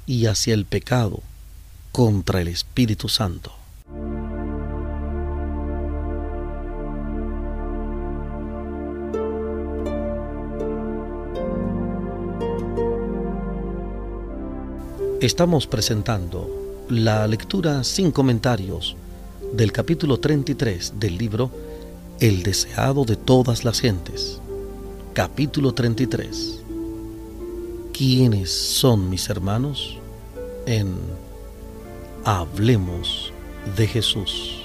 y 0.06 0.26
hacia 0.26 0.54
el 0.54 0.66
pecado 0.66 1.20
contra 1.90 2.40
el 2.40 2.48
Espíritu 2.48 3.08
Santo. 3.08 3.52
Estamos 15.22 15.66
presentando 15.66 16.84
la 16.90 17.26
lectura 17.26 17.84
sin 17.84 18.12
comentarios 18.12 18.96
del 19.54 19.72
capítulo 19.72 20.20
33 20.20 21.00
del 21.00 21.16
libro 21.16 21.50
El 22.20 22.42
deseado 22.42 23.06
de 23.06 23.16
todas 23.16 23.64
las 23.64 23.80
gentes. 23.80 24.42
Capítulo 25.14 25.72
33. 25.72 26.60
¿Quiénes 27.94 28.50
son 28.50 29.08
mis 29.08 29.30
hermanos? 29.30 29.96
En 30.66 30.94
Hablemos 32.22 33.32
de 33.74 33.86
Jesús. 33.86 34.55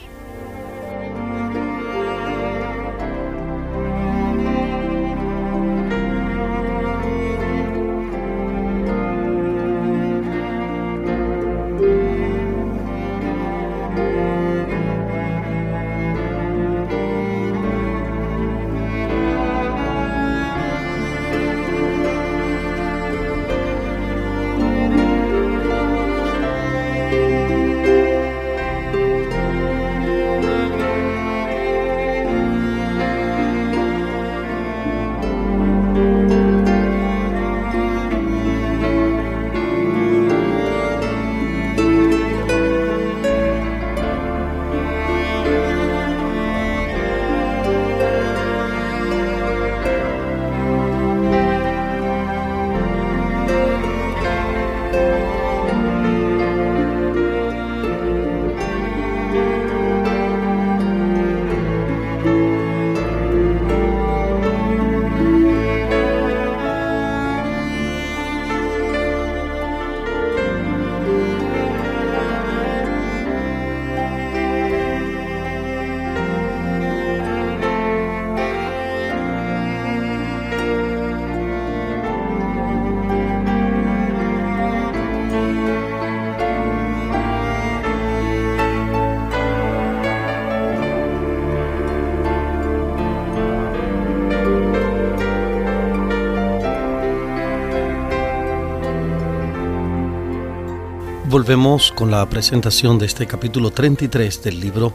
Volvemos 101.42 101.92
con 101.92 102.12
la 102.12 102.30
presentación 102.30 103.00
de 103.00 103.08
este 103.08 103.26
capítulo 103.26 103.72
33 103.72 104.44
del 104.44 104.60
libro 104.60 104.94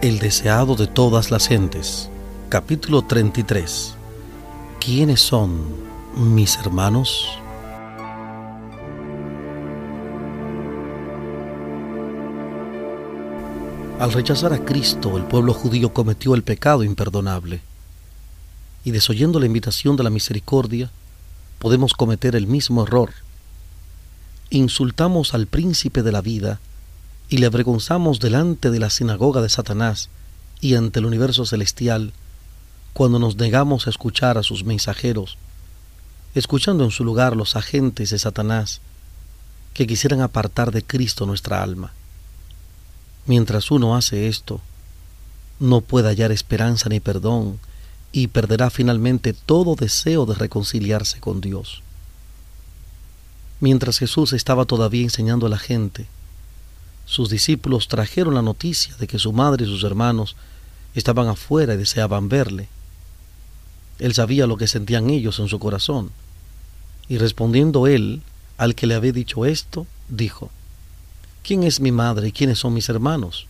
El 0.00 0.20
deseado 0.20 0.76
de 0.76 0.86
todas 0.86 1.32
las 1.32 1.48
gentes. 1.48 2.08
Capítulo 2.48 3.02
33. 3.02 3.96
¿Quiénes 4.78 5.20
son 5.20 5.64
mis 6.14 6.56
hermanos? 6.58 7.26
Al 13.98 14.12
rechazar 14.12 14.52
a 14.52 14.64
Cristo, 14.64 15.16
el 15.16 15.24
pueblo 15.24 15.52
judío 15.52 15.92
cometió 15.92 16.36
el 16.36 16.44
pecado 16.44 16.84
imperdonable. 16.84 17.62
Y 18.84 18.92
desoyendo 18.92 19.40
la 19.40 19.46
invitación 19.46 19.96
de 19.96 20.04
la 20.04 20.10
misericordia, 20.10 20.88
podemos 21.58 21.94
cometer 21.94 22.36
el 22.36 22.46
mismo 22.46 22.84
error 22.84 23.10
insultamos 24.50 25.32
al 25.32 25.46
príncipe 25.46 26.02
de 26.02 26.12
la 26.12 26.20
vida 26.20 26.60
y 27.28 27.38
le 27.38 27.46
avergonzamos 27.46 28.18
delante 28.18 28.70
de 28.70 28.80
la 28.80 28.90
sinagoga 28.90 29.40
de 29.40 29.48
Satanás 29.48 30.10
y 30.60 30.74
ante 30.74 30.98
el 30.98 31.06
universo 31.06 31.46
celestial 31.46 32.12
cuando 32.92 33.20
nos 33.20 33.36
negamos 33.36 33.86
a 33.86 33.90
escuchar 33.90 34.36
a 34.36 34.42
sus 34.42 34.64
mensajeros, 34.64 35.38
escuchando 36.34 36.84
en 36.84 36.90
su 36.90 37.04
lugar 37.04 37.36
los 37.36 37.54
agentes 37.54 38.10
de 38.10 38.18
Satanás 38.18 38.80
que 39.72 39.86
quisieran 39.86 40.20
apartar 40.20 40.72
de 40.72 40.82
Cristo 40.82 41.26
nuestra 41.26 41.62
alma. 41.62 41.92
Mientras 43.26 43.70
uno 43.70 43.96
hace 43.96 44.26
esto, 44.26 44.60
no 45.60 45.80
puede 45.80 46.08
hallar 46.08 46.32
esperanza 46.32 46.88
ni 46.88 46.98
perdón 46.98 47.60
y 48.10 48.26
perderá 48.26 48.70
finalmente 48.70 49.32
todo 49.32 49.76
deseo 49.76 50.26
de 50.26 50.34
reconciliarse 50.34 51.20
con 51.20 51.40
Dios. 51.40 51.82
Mientras 53.60 53.98
Jesús 53.98 54.32
estaba 54.32 54.64
todavía 54.64 55.02
enseñando 55.02 55.46
a 55.46 55.50
la 55.50 55.58
gente, 55.58 56.06
sus 57.04 57.28
discípulos 57.28 57.88
trajeron 57.88 58.34
la 58.34 58.42
noticia 58.42 58.96
de 58.96 59.06
que 59.06 59.18
su 59.18 59.32
madre 59.32 59.64
y 59.64 59.68
sus 59.68 59.84
hermanos 59.84 60.34
estaban 60.94 61.28
afuera 61.28 61.74
y 61.74 61.76
deseaban 61.76 62.28
verle. 62.28 62.68
Él 63.98 64.14
sabía 64.14 64.46
lo 64.46 64.56
que 64.56 64.66
sentían 64.66 65.10
ellos 65.10 65.38
en 65.38 65.48
su 65.48 65.58
corazón, 65.58 66.10
y 67.08 67.18
respondiendo 67.18 67.86
él 67.86 68.22
al 68.56 68.74
que 68.74 68.86
le 68.86 68.94
había 68.94 69.12
dicho 69.12 69.44
esto, 69.44 69.86
dijo, 70.08 70.50
¿quién 71.42 71.64
es 71.64 71.80
mi 71.80 71.92
madre 71.92 72.28
y 72.28 72.32
quiénes 72.32 72.58
son 72.58 72.72
mis 72.72 72.88
hermanos? 72.88 73.46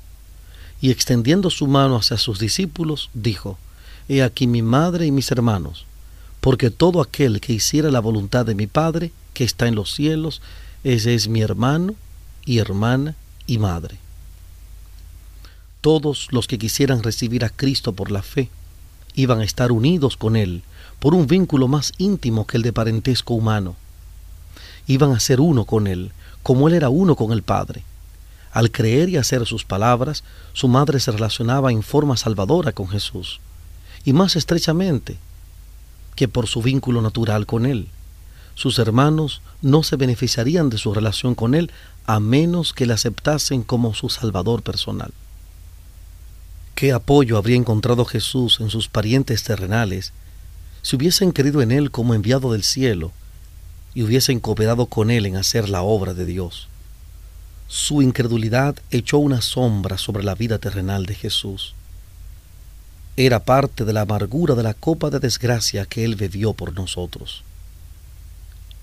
Y 0.81 0.91
extendiendo 0.91 1.51
su 1.51 1.67
mano 1.67 1.97
hacia 1.97 2.17
sus 2.17 2.39
discípulos, 2.39 3.11
dijo, 3.15 3.59
He 4.09 4.23
aquí 4.23 4.47
mi 4.47 4.63
madre 4.63 5.07
y 5.07 5.13
mis 5.13 5.31
hermanos, 5.31 5.85
porque 6.41 6.71
todo 6.71 7.01
aquel 7.01 7.41
que 7.41 7.53
hiciera 7.53 7.91
la 7.91 8.01
voluntad 8.01 8.47
de 8.47 8.55
mi 8.55 8.67
Padre, 8.67 9.13
que 9.41 9.45
está 9.45 9.69
en 9.69 9.75
los 9.75 9.95
cielos, 9.95 10.43
ese 10.85 11.15
es 11.15 11.29
mi 11.29 11.41
hermano 11.41 11.95
y 12.45 12.59
hermana 12.59 13.15
y 13.47 13.57
madre. 13.57 13.97
Todos 15.81 16.29
los 16.31 16.47
que 16.47 16.59
quisieran 16.59 17.03
recibir 17.03 17.43
a 17.47 17.49
Cristo 17.49 17.95
por 17.95 18.11
la 18.11 18.21
fe 18.21 18.51
iban 19.15 19.41
a 19.41 19.45
estar 19.45 19.73
unidos 19.73 20.19
con 20.19 20.37
Él 20.37 20.63
por 20.99 21.15
un 21.15 21.27
vínculo 21.27 21.69
más 21.69 21.95
íntimo 21.97 22.47
que 22.47 22.59
el 22.59 22.63
de 22.63 22.75
parentesco 22.75 23.33
humano. 23.33 23.77
Iban 24.87 25.13
a 25.13 25.21
ser 25.21 25.41
uno 25.41 25.65
con 25.65 25.87
Él, 25.87 26.13
como 26.43 26.69
Él 26.69 26.75
era 26.75 26.91
uno 26.91 27.17
con 27.17 27.33
el 27.33 27.43
Padre. 27.43 27.83
Al 28.53 28.71
creer 28.71 29.09
y 29.09 29.17
hacer 29.17 29.47
sus 29.47 29.65
palabras, 29.65 30.23
su 30.53 30.69
madre 30.69 31.01
se 31.01 31.13
relacionaba 31.13 31.73
en 31.73 31.83
forma 31.83 32.19
salvadora 32.19 32.73
con 32.73 32.89
Jesús, 32.89 33.41
y 34.05 34.13
más 34.13 34.37
estrechamente 34.37 35.17
que 36.15 36.29
por 36.29 36.47
su 36.47 36.61
vínculo 36.61 37.01
natural 37.01 37.47
con 37.47 37.65
Él. 37.65 37.89
Sus 38.55 38.79
hermanos 38.79 39.43
no 39.63 39.83
se 39.83 39.97
beneficiarían 39.97 40.71
de 40.71 40.79
su 40.79 40.93
relación 40.93 41.35
con 41.35 41.55
Él 41.55 41.71
a 42.07 42.21
menos 42.21 42.73
que 42.73 42.87
le 42.87 42.93
aceptasen 42.93 43.63
como 43.63 43.95
su 43.95 44.09
Salvador 44.09 44.63
personal. 44.63 45.13
¿Qué 46.75 46.93
apoyo 46.93 47.37
habría 47.37 47.57
encontrado 47.57 48.05
Jesús 48.05 48.59
en 48.61 48.71
sus 48.71 48.89
parientes 48.89 49.45
terrenales 49.45 50.13
si 50.83 50.97
hubiesen 50.97 51.31
creído 51.31 51.61
en 51.61 51.73
Él 51.73 51.91
como 51.91 52.15
enviado 52.15 52.53
del 52.53 52.65
cielo 52.65 53.13
y 53.95 54.03
hubiesen 54.03 54.41
cooperado 54.41 54.87
con 54.87 55.11
Él 55.11 55.27
en 55.27 55.37
hacer 55.37 55.69
la 55.69 55.83
obra 55.83 56.15
de 56.15 56.25
Dios? 56.25 56.69
Su 57.69 58.03
incredulidad 58.03 58.77
echó 58.91 59.19
una 59.19 59.43
sombra 59.43 59.99
sobre 59.99 60.25
la 60.25 60.35
vida 60.35 60.59
terrenal 60.59 61.07
de 61.07 61.15
Jesús. 61.15 61.75
Era 63.17 63.45
parte 63.45 63.85
de 63.85 63.93
la 63.93 64.01
amargura 64.01 64.55
de 64.55 64.63
la 64.63 64.75
copa 64.75 65.11
de 65.11 65.21
desgracia 65.21 65.85
que 65.85 66.05
Él 66.05 66.17
bebió 66.17 66.55
por 66.55 66.75
nosotros. 66.75 67.45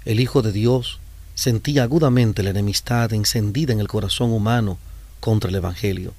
El 0.08 0.22
Hijo 0.22 0.42
de 0.42 0.54
Dios 0.54 1.02
sentía 1.36 1.84
agudamente 1.84 2.42
la 2.42 2.52
enemistad 2.52 3.12
encendida 3.12 3.74
en 3.74 3.82
el 3.82 3.90
corazón 3.90 4.32
humano 4.32 4.78
contra 5.20 5.50
el 5.50 5.56
Evangelio, 5.58 6.14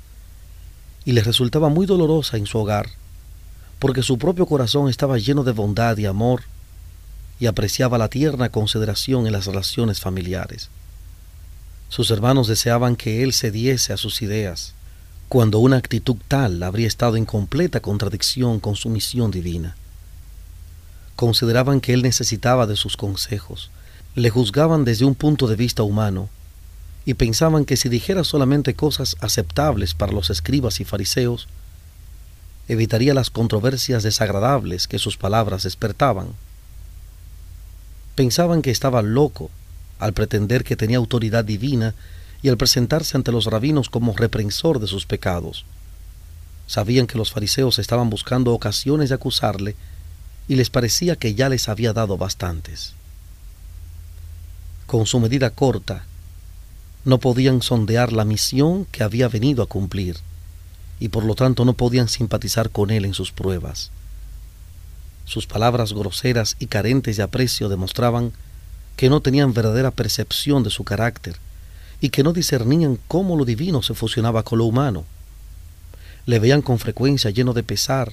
y 1.07 1.13
le 1.13 1.23
resultaba 1.23 1.71
muy 1.71 1.87
dolorosa 1.87 2.37
en 2.37 2.45
su 2.45 2.59
hogar, 2.59 2.91
porque 3.79 4.03
su 4.03 4.19
propio 4.19 4.45
corazón 4.45 4.91
estaba 4.91 5.17
lleno 5.17 5.43
de 5.43 5.53
bondad 5.53 5.97
y 5.97 6.05
amor, 6.05 6.43
y 7.41 7.47
apreciaba 7.47 7.97
la 7.97 8.09
tierna 8.09 8.51
consideración 8.51 9.27
en 9.27 9.33
las 9.33 9.47
relaciones 9.47 10.01
familiares. 10.01 10.69
Sus 11.89 12.11
hermanos 12.11 12.47
deseaban 12.47 12.95
que 12.95 13.23
él 13.23 13.33
cediese 13.33 13.95
a 13.95 13.97
sus 13.97 14.21
ideas, 14.21 14.75
cuando 15.31 15.61
una 15.61 15.79
actitud 15.79 16.17
tal 16.29 16.63
habría 16.63 16.89
estado 16.89 17.17
en 17.17 17.25
completa 17.25 17.81
contradicción 17.81 18.61
con 18.61 18.77
su 18.77 18.91
misión 18.91 19.31
divina. 19.31 19.77
Consideraban 21.19 21.81
que 21.81 21.95
él 21.95 22.03
necesitaba 22.03 22.69
de 22.69 22.77
sus 22.77 22.97
consejos, 22.97 23.73
le 24.15 24.31
juzgaban 24.31 24.85
desde 24.85 25.05
un 25.05 25.17
punto 25.17 25.49
de 25.49 25.57
vista 25.57 25.83
humano, 25.83 26.29
y 27.05 27.15
pensaban 27.15 27.65
que 27.65 27.77
si 27.77 27.89
dijera 27.89 28.23
solamente 28.23 28.75
cosas 28.75 29.17
aceptables 29.19 29.95
para 29.95 30.13
los 30.13 30.31
escribas 30.31 30.79
y 30.79 30.85
fariseos, 30.85 31.49
evitaría 32.69 33.15
las 33.15 33.31
controversias 33.31 34.05
desagradables 34.05 34.87
que 34.87 35.01
sus 35.01 35.17
palabras 35.17 35.65
despertaban. 35.65 36.29
Pensaban 38.15 38.63
que 38.63 38.71
estaba 38.71 39.03
loco 39.03 39.51
al 39.99 40.13
pretender 40.13 40.63
que 40.63 40.77
tenía 40.77 40.99
autoridad 40.99 41.45
divina 41.45 41.97
y 42.43 42.49
al 42.49 42.57
presentarse 42.57 43.17
ante 43.17 43.33
los 43.33 43.47
rabinos 43.47 43.91
como 43.91 44.15
reprensor 44.15 44.79
de 44.79 44.87
sus 44.87 45.05
pecados. 45.05 45.65
Sabían 46.69 47.09
que 47.09 47.19
los 47.19 47.33
fariseos 47.33 47.81
estaban 47.81 48.09
buscando 48.09 48.53
ocasiones 48.53 49.09
de 49.09 49.17
acusarle 49.17 49.75
y 50.49 50.57
les 50.57 50.71
parecía 50.71 51.17
que 51.17 51.35
ya 51.35 51.49
les 51.49 51.69
había 51.69 51.93
dado 51.93 52.17
bastantes. 52.17 52.95
Con 54.87 55.07
su 55.07 55.21
medida 55.21 55.51
corta, 55.51 56.07
no 57.05 57.19
podían 57.19 57.63
sondear 57.63 58.13
la 58.13 58.25
misión 58.25 58.87
que 58.87 59.03
había 59.03 59.29
venido 59.29 59.63
a 59.63 59.67
cumplir 59.67 60.17
y 60.99 61.11
por 61.11 61.25
lo 61.25 61.35
tanto 61.35 61.65
no 61.65 61.75
podían 61.75 62.09
simpatizar 62.09 62.71
con 62.71 62.91
él 62.91 63.05
en 63.05 63.15
sus 63.15 63.31
pruebas. 63.31 63.91
Sus 65.27 65.47
palabras 65.47 65.93
groseras 65.93 66.57
y 66.59 66.67
carentes 66.67 67.19
de 67.19 67.23
aprecio 67.23 67.69
demostraban 67.69 68.33
que 68.97 69.11
no 69.11 69.21
tenían 69.21 69.53
verdadera 69.53 69.91
percepción 69.91 70.63
de 70.63 70.71
su 70.71 70.85
carácter 70.85 71.37
y 72.01 72.09
que 72.09 72.23
no 72.23 72.33
discernían 72.33 72.99
cómo 73.07 73.37
lo 73.37 73.45
divino 73.45 73.83
se 73.83 73.95
fusionaba 73.95 74.43
con 74.43 74.59
lo 74.59 74.65
humano. 74.65 75.05
Le 76.27 76.39
veían 76.39 76.63
con 76.63 76.79
frecuencia 76.79 77.31
lleno 77.31 77.53
de 77.53 77.63
pesar, 77.63 78.13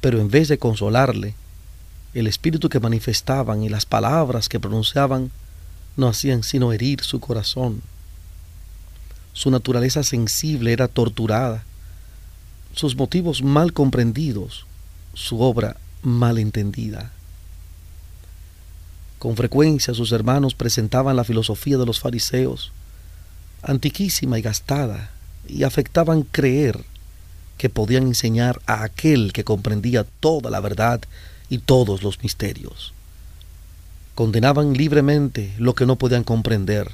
pero 0.00 0.20
en 0.20 0.30
vez 0.30 0.48
de 0.48 0.58
consolarle, 0.58 1.34
el 2.14 2.26
espíritu 2.26 2.68
que 2.68 2.80
manifestaban 2.80 3.62
y 3.62 3.68
las 3.68 3.86
palabras 3.86 4.48
que 4.48 4.60
pronunciaban 4.60 5.30
no 5.96 6.08
hacían 6.08 6.42
sino 6.42 6.72
herir 6.72 7.02
su 7.02 7.20
corazón. 7.20 7.82
Su 9.32 9.50
naturaleza 9.50 10.02
sensible 10.02 10.72
era 10.72 10.88
torturada, 10.88 11.64
sus 12.74 12.96
motivos 12.96 13.42
mal 13.42 13.72
comprendidos, 13.72 14.66
su 15.14 15.40
obra 15.40 15.76
mal 16.02 16.38
entendida. 16.38 17.10
Con 19.18 19.36
frecuencia 19.36 19.94
sus 19.94 20.12
hermanos 20.12 20.54
presentaban 20.54 21.16
la 21.16 21.24
filosofía 21.24 21.76
de 21.76 21.86
los 21.86 21.98
fariseos, 21.98 22.72
antiquísima 23.62 24.38
y 24.38 24.42
gastada, 24.42 25.10
y 25.48 25.64
afectaban 25.64 26.22
creer 26.22 26.84
que 27.56 27.68
podían 27.68 28.04
enseñar 28.04 28.60
a 28.66 28.84
aquel 28.84 29.32
que 29.32 29.44
comprendía 29.44 30.04
toda 30.04 30.50
la 30.50 30.60
verdad 30.60 31.00
y 31.48 31.58
todos 31.58 32.02
los 32.02 32.22
misterios. 32.22 32.92
Condenaban 34.14 34.74
libremente 34.74 35.54
lo 35.58 35.74
que 35.74 35.86
no 35.86 35.96
podían 35.96 36.24
comprender. 36.24 36.90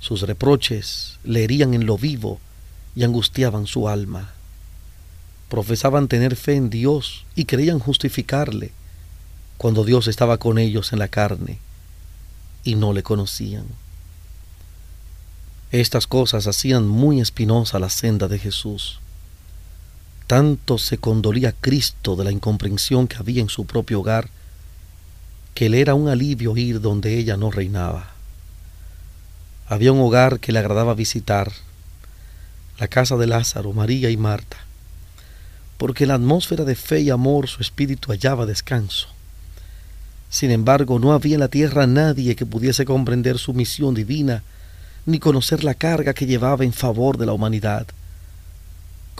Sus 0.00 0.22
reproches 0.22 1.18
le 1.24 1.44
herían 1.44 1.74
en 1.74 1.86
lo 1.86 1.98
vivo 1.98 2.40
y 2.96 3.04
angustiaban 3.04 3.66
su 3.66 3.88
alma. 3.88 4.32
Profesaban 5.48 6.08
tener 6.08 6.36
fe 6.36 6.54
en 6.54 6.70
Dios 6.70 7.24
y 7.34 7.44
creían 7.44 7.78
justificarle 7.78 8.72
cuando 9.58 9.84
Dios 9.84 10.06
estaba 10.06 10.38
con 10.38 10.58
ellos 10.58 10.92
en 10.92 10.98
la 10.98 11.08
carne 11.08 11.58
y 12.64 12.76
no 12.76 12.92
le 12.92 13.02
conocían. 13.02 13.66
Estas 15.72 16.06
cosas 16.06 16.46
hacían 16.46 16.88
muy 16.88 17.20
espinosa 17.20 17.78
la 17.78 17.90
senda 17.90 18.26
de 18.26 18.38
Jesús. 18.38 18.98
Tanto 20.30 20.78
se 20.78 20.96
condolía 20.96 21.52
Cristo 21.60 22.14
de 22.14 22.22
la 22.22 22.30
incomprensión 22.30 23.08
que 23.08 23.16
había 23.16 23.42
en 23.42 23.48
su 23.48 23.66
propio 23.66 23.98
hogar, 23.98 24.28
que 25.54 25.68
le 25.68 25.80
era 25.80 25.94
un 25.94 26.08
alivio 26.08 26.56
ir 26.56 26.80
donde 26.80 27.18
ella 27.18 27.36
no 27.36 27.50
reinaba. 27.50 28.12
Había 29.66 29.90
un 29.90 29.98
hogar 29.98 30.38
que 30.38 30.52
le 30.52 30.60
agradaba 30.60 30.94
visitar, 30.94 31.50
la 32.78 32.86
casa 32.86 33.16
de 33.16 33.26
Lázaro, 33.26 33.72
María 33.72 34.08
y 34.08 34.16
Marta, 34.16 34.58
porque 35.78 36.04
en 36.04 36.08
la 36.10 36.14
atmósfera 36.14 36.64
de 36.64 36.76
fe 36.76 37.00
y 37.00 37.10
amor 37.10 37.48
su 37.48 37.60
espíritu 37.60 38.12
hallaba 38.12 38.46
descanso. 38.46 39.08
Sin 40.28 40.52
embargo, 40.52 41.00
no 41.00 41.12
había 41.12 41.34
en 41.34 41.40
la 41.40 41.48
tierra 41.48 41.88
nadie 41.88 42.36
que 42.36 42.46
pudiese 42.46 42.84
comprender 42.84 43.36
su 43.40 43.52
misión 43.52 43.94
divina, 43.94 44.44
ni 45.06 45.18
conocer 45.18 45.64
la 45.64 45.74
carga 45.74 46.14
que 46.14 46.26
llevaba 46.26 46.64
en 46.64 46.72
favor 46.72 47.18
de 47.18 47.26
la 47.26 47.32
humanidad. 47.32 47.88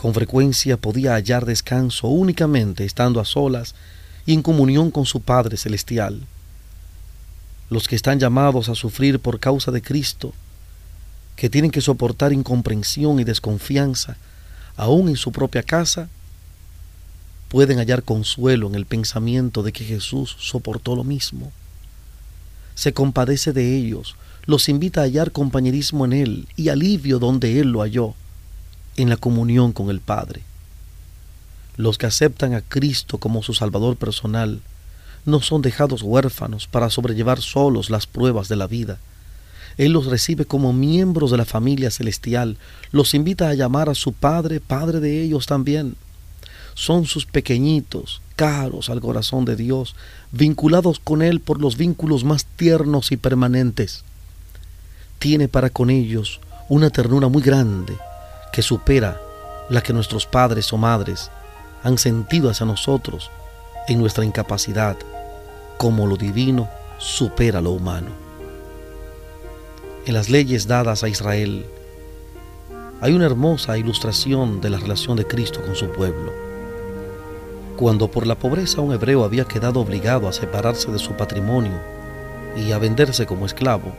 Con 0.01 0.15
frecuencia 0.15 0.77
podía 0.77 1.13
hallar 1.13 1.45
descanso 1.45 2.07
únicamente 2.07 2.85
estando 2.85 3.19
a 3.19 3.25
solas 3.25 3.75
y 4.25 4.33
en 4.33 4.41
comunión 4.41 4.89
con 4.89 5.05
su 5.05 5.21
Padre 5.21 5.57
Celestial. 5.57 6.21
Los 7.69 7.87
que 7.87 7.95
están 7.97 8.19
llamados 8.19 8.67
a 8.67 8.73
sufrir 8.73 9.19
por 9.19 9.39
causa 9.39 9.69
de 9.69 9.83
Cristo, 9.83 10.33
que 11.35 11.51
tienen 11.51 11.69
que 11.69 11.81
soportar 11.81 12.33
incomprensión 12.33 13.19
y 13.19 13.25
desconfianza, 13.25 14.17
aún 14.75 15.07
en 15.07 15.17
su 15.17 15.31
propia 15.31 15.61
casa, 15.61 16.09
pueden 17.47 17.77
hallar 17.77 18.01
consuelo 18.01 18.65
en 18.65 18.73
el 18.73 18.87
pensamiento 18.87 19.61
de 19.61 19.71
que 19.71 19.85
Jesús 19.85 20.35
soportó 20.39 20.95
lo 20.95 21.03
mismo. 21.03 21.51
Se 22.73 22.91
compadece 22.91 23.53
de 23.53 23.77
ellos, 23.77 24.15
los 24.47 24.67
invita 24.67 25.01
a 25.01 25.03
hallar 25.03 25.31
compañerismo 25.31 26.05
en 26.05 26.13
Él 26.13 26.47
y 26.55 26.69
alivio 26.69 27.19
donde 27.19 27.59
Él 27.59 27.67
lo 27.67 27.81
halló, 27.81 28.15
en 28.97 29.09
la 29.09 29.17
comunión 29.17 29.71
con 29.71 29.89
el 29.89 29.99
Padre. 29.99 30.41
Los 31.77 31.97
que 31.97 32.05
aceptan 32.05 32.53
a 32.53 32.61
Cristo 32.61 33.17
como 33.17 33.43
su 33.43 33.53
Salvador 33.53 33.95
personal 33.95 34.61
no 35.25 35.41
son 35.41 35.61
dejados 35.61 36.01
huérfanos 36.01 36.67
para 36.67 36.89
sobrellevar 36.89 37.41
solos 37.41 37.89
las 37.89 38.07
pruebas 38.07 38.49
de 38.49 38.55
la 38.55 38.67
vida, 38.67 38.99
Él 39.77 39.93
los 39.93 40.07
recibe 40.07 40.45
como 40.45 40.73
miembros 40.73 41.31
de 41.31 41.37
la 41.37 41.45
familia 41.45 41.91
celestial, 41.91 42.57
los 42.91 43.13
invita 43.13 43.49
a 43.49 43.53
llamar 43.53 43.89
a 43.89 43.95
su 43.95 44.13
Padre, 44.13 44.59
Padre 44.59 44.99
de 44.99 45.23
ellos 45.23 45.45
también. 45.45 45.95
Son 46.73 47.05
sus 47.05 47.25
pequeñitos, 47.25 48.21
caros 48.35 48.89
al 48.89 48.99
corazón 48.99 49.45
de 49.45 49.55
Dios, 49.55 49.95
vinculados 50.31 50.99
con 50.99 51.21
Él 51.21 51.39
por 51.39 51.61
los 51.61 51.77
vínculos 51.77 52.23
más 52.23 52.45
tiernos 52.45 53.11
y 53.11 53.17
permanentes. 53.17 54.03
Tiene 55.19 55.47
para 55.47 55.69
con 55.69 55.89
ellos 55.89 56.41
una 56.67 56.89
ternura 56.89 57.27
muy 57.27 57.41
grande 57.41 57.93
que 58.51 58.61
supera 58.61 59.19
la 59.69 59.81
que 59.81 59.93
nuestros 59.93 60.25
padres 60.25 60.71
o 60.73 60.77
madres 60.77 61.31
han 61.83 61.97
sentido 61.97 62.49
hacia 62.49 62.65
nosotros 62.65 63.31
en 63.87 63.99
nuestra 63.99 64.25
incapacidad, 64.25 64.97
como 65.77 66.07
lo 66.07 66.17
divino 66.17 66.69
supera 66.97 67.61
lo 67.61 67.71
humano. 67.71 68.09
En 70.05 70.13
las 70.13 70.29
leyes 70.29 70.67
dadas 70.67 71.03
a 71.03 71.09
Israel 71.09 71.65
hay 73.01 73.13
una 73.13 73.25
hermosa 73.25 73.77
ilustración 73.77 74.61
de 74.61 74.69
la 74.69 74.77
relación 74.77 75.17
de 75.17 75.25
Cristo 75.25 75.61
con 75.61 75.75
su 75.75 75.87
pueblo. 75.91 76.31
Cuando 77.77 78.11
por 78.11 78.27
la 78.27 78.37
pobreza 78.37 78.81
un 78.81 78.93
hebreo 78.93 79.23
había 79.23 79.45
quedado 79.45 79.79
obligado 79.79 80.27
a 80.27 80.33
separarse 80.33 80.91
de 80.91 80.99
su 80.99 81.13
patrimonio 81.13 81.79
y 82.55 82.71
a 82.73 82.77
venderse 82.77 83.25
como 83.25 83.47
esclavo, 83.47 83.91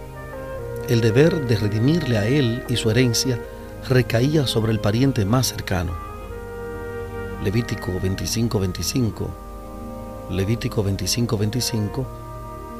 el 0.88 1.00
deber 1.00 1.46
de 1.48 1.56
redimirle 1.56 2.18
a 2.18 2.26
él 2.26 2.62
y 2.68 2.76
su 2.76 2.90
herencia 2.90 3.40
recaía 3.88 4.46
sobre 4.46 4.72
el 4.72 4.80
pariente 4.80 5.24
más 5.24 5.48
cercano. 5.48 5.92
Levítico 7.42 7.92
25-25, 8.00 9.28
Levítico 10.30 10.84
25-25 10.84 12.06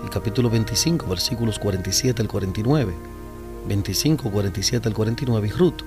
y 0.06 0.08
capítulo 0.10 0.48
25, 0.48 1.06
versículos 1.06 1.58
47 1.58 2.22
al 2.22 2.28
49, 2.28 2.94
25, 3.68 4.30
47 4.30 4.88
al 4.88 4.94
49 4.94 5.48
y 5.48 5.50
Ruth, 5.50 5.82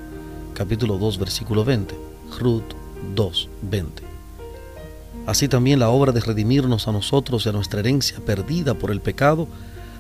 capítulo 0.54 0.98
2, 0.98 1.18
versículo 1.18 1.64
20, 1.64 1.96
Ruth 2.40 2.74
2, 3.16 3.50
20. 3.62 4.04
Así 5.26 5.48
también 5.48 5.80
la 5.80 5.90
obra 5.90 6.12
de 6.12 6.20
redimirnos 6.20 6.88
a 6.88 6.92
nosotros 6.92 7.46
y 7.46 7.50
a 7.50 7.52
nuestra 7.52 7.80
herencia 7.80 8.20
perdida 8.20 8.74
por 8.76 8.92
el 8.92 9.02
pecado 9.02 9.48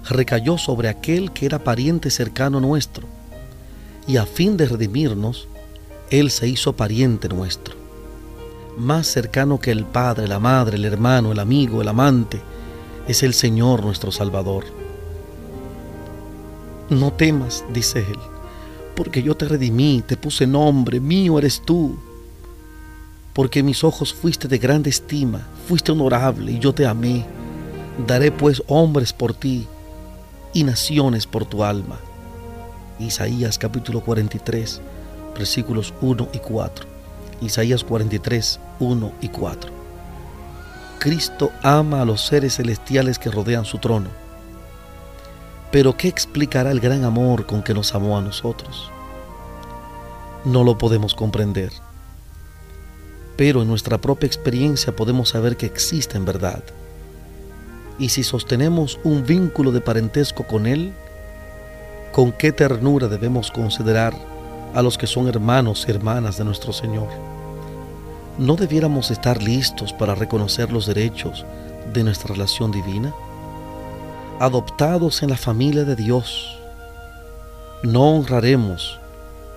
recayó 0.09 0.57
sobre 0.57 0.89
aquel 0.89 1.31
que 1.31 1.45
era 1.45 1.59
pariente 1.59 2.11
cercano 2.11 2.59
nuestro, 2.59 3.07
y 4.07 4.17
a 4.17 4.25
fin 4.25 4.57
de 4.57 4.67
redimirnos, 4.67 5.47
Él 6.09 6.31
se 6.31 6.47
hizo 6.47 6.73
pariente 6.73 7.27
nuestro, 7.27 7.75
más 8.77 9.07
cercano 9.07 9.59
que 9.59 9.71
el 9.71 9.85
Padre, 9.85 10.27
la 10.27 10.39
Madre, 10.39 10.77
el 10.77 10.85
hermano, 10.85 11.31
el 11.31 11.39
amigo, 11.39 11.81
el 11.81 11.87
amante, 11.87 12.41
es 13.07 13.23
el 13.23 13.33
Señor 13.33 13.83
nuestro 13.83 14.11
Salvador. 14.11 14.65
No 16.89 17.11
temas, 17.13 17.65
dice 17.73 17.99
Él, 17.99 18.19
porque 18.95 19.23
yo 19.23 19.35
te 19.35 19.47
redimí, 19.47 20.03
te 20.05 20.17
puse 20.17 20.45
nombre, 20.45 20.99
mío 20.99 21.39
eres 21.39 21.61
tú. 21.63 21.97
Porque 23.33 23.63
mis 23.63 23.83
ojos 23.83 24.13
fuiste 24.13 24.47
de 24.47 24.57
grande 24.57 24.89
estima, 24.89 25.45
fuiste 25.67 25.91
honorable 25.91 26.53
y 26.53 26.59
yo 26.59 26.73
te 26.73 26.85
amé. 26.85 27.25
Daré 28.07 28.31
pues 28.31 28.63
hombres 28.67 29.11
por 29.11 29.33
ti 29.33 29.67
y 30.53 30.63
naciones 30.63 31.27
por 31.27 31.45
tu 31.45 31.63
alma. 31.63 31.99
Isaías 32.99 33.57
capítulo 33.57 33.99
43, 33.99 34.81
versículos 35.37 35.93
1 35.99 36.29
y 36.31 36.39
4. 36.39 36.85
Isaías 37.41 37.83
43, 37.83 38.59
1 38.79 39.11
y 39.19 39.27
4. 39.27 39.71
Cristo 40.99 41.51
ama 41.61 42.01
a 42.01 42.05
los 42.05 42.25
seres 42.25 42.55
celestiales 42.55 43.19
que 43.19 43.29
rodean 43.29 43.65
su 43.65 43.79
trono. 43.79 44.09
Pero 45.71 45.97
¿qué 45.97 46.07
explicará 46.07 46.71
el 46.71 46.79
gran 46.79 47.03
amor 47.03 47.45
con 47.45 47.61
que 47.63 47.73
nos 47.73 47.93
amó 47.93 48.17
a 48.17 48.21
nosotros? 48.21 48.89
No 50.45 50.63
lo 50.63 50.77
podemos 50.77 51.13
comprender. 51.13 51.73
Pero 53.35 53.61
en 53.61 53.67
nuestra 53.67 53.97
propia 53.97 54.27
experiencia 54.27 54.95
podemos 54.95 55.29
saber 55.29 55.57
que 55.57 55.65
existe 55.65 56.15
en 56.15 56.23
verdad. 56.23 56.63
Y 57.99 58.07
si 58.09 58.23
sostenemos 58.23 58.99
un 59.03 59.25
vínculo 59.25 59.73
de 59.73 59.81
parentesco 59.81 60.47
con 60.47 60.65
Él, 60.65 60.93
con 62.15 62.31
qué 62.31 62.53
ternura 62.53 63.09
debemos 63.09 63.51
considerar 63.51 64.13
a 64.73 64.81
los 64.81 64.97
que 64.97 65.05
son 65.05 65.27
hermanos 65.27 65.83
y 65.85 65.91
hermanas 65.91 66.37
de 66.37 66.45
nuestro 66.45 66.71
Señor. 66.71 67.09
¿No 68.37 68.55
debiéramos 68.55 69.11
estar 69.11 69.43
listos 69.43 69.91
para 69.91 70.15
reconocer 70.15 70.71
los 70.71 70.85
derechos 70.85 71.45
de 71.93 72.05
nuestra 72.05 72.33
relación 72.33 72.71
divina? 72.71 73.13
Adoptados 74.39 75.23
en 75.23 75.29
la 75.29 75.35
familia 75.35 75.83
de 75.83 75.97
Dios, 75.97 76.57
¿no 77.83 78.15
honraremos 78.15 78.97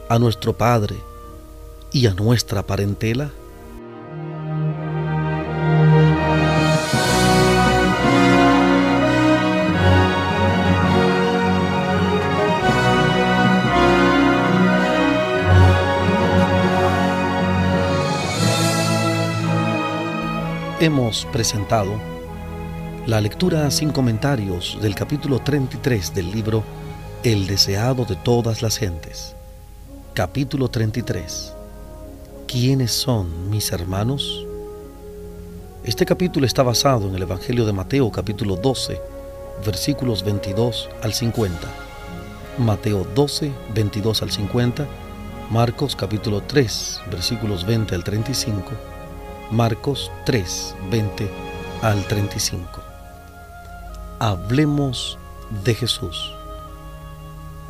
a 0.08 0.18
nuestro 0.18 0.52
Padre 0.58 0.96
y 1.92 2.08
a 2.08 2.14
nuestra 2.14 2.64
parentela? 2.64 3.30
Hemos 20.80 21.24
presentado 21.32 22.00
la 23.06 23.20
lectura 23.20 23.68
sin 23.72 23.90
comentarios 23.90 24.78
del 24.80 24.94
capítulo 24.94 25.40
33 25.40 26.14
del 26.14 26.30
libro 26.30 26.62
El 27.24 27.48
deseado 27.48 28.04
de 28.04 28.14
todas 28.14 28.62
las 28.62 28.76
gentes. 28.76 29.34
Capítulo 30.14 30.68
33. 30.68 31.52
¿Quiénes 32.46 32.92
son 32.92 33.50
mis 33.50 33.72
hermanos? 33.72 34.46
Este 35.82 36.06
capítulo 36.06 36.46
está 36.46 36.62
basado 36.62 37.08
en 37.08 37.14
el 37.16 37.22
Evangelio 37.22 37.66
de 37.66 37.72
Mateo 37.72 38.12
capítulo 38.12 38.54
12, 38.54 39.00
versículos 39.66 40.22
22 40.22 40.90
al 41.02 41.12
50. 41.12 41.58
Mateo 42.58 43.04
12, 43.16 43.50
22 43.74 44.22
al 44.22 44.30
50. 44.30 44.86
Marcos 45.50 45.96
capítulo 45.96 46.42
3, 46.42 47.00
versículos 47.10 47.66
20 47.66 47.96
al 47.96 48.04
35 48.04 48.97
Marcos 49.50 50.12
3, 50.26 50.74
20 50.90 51.30
al 51.80 52.04
35. 52.06 52.82
Hablemos 54.18 55.18
de 55.64 55.74
Jesús. 55.74 56.34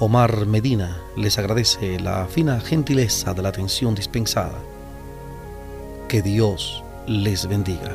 Omar 0.01 0.47
Medina 0.47 1.01
les 1.17 1.39
agradece 1.39 2.01
la 2.01 2.27
fina 2.27 2.59
gentileza 2.59 3.33
de 3.33 3.43
la 3.43 3.51
atención 3.51 3.95
dispensada. 3.95 4.59
Que 6.09 6.21
Dios 6.21 6.83
les 7.07 7.47
bendiga. 7.47 7.95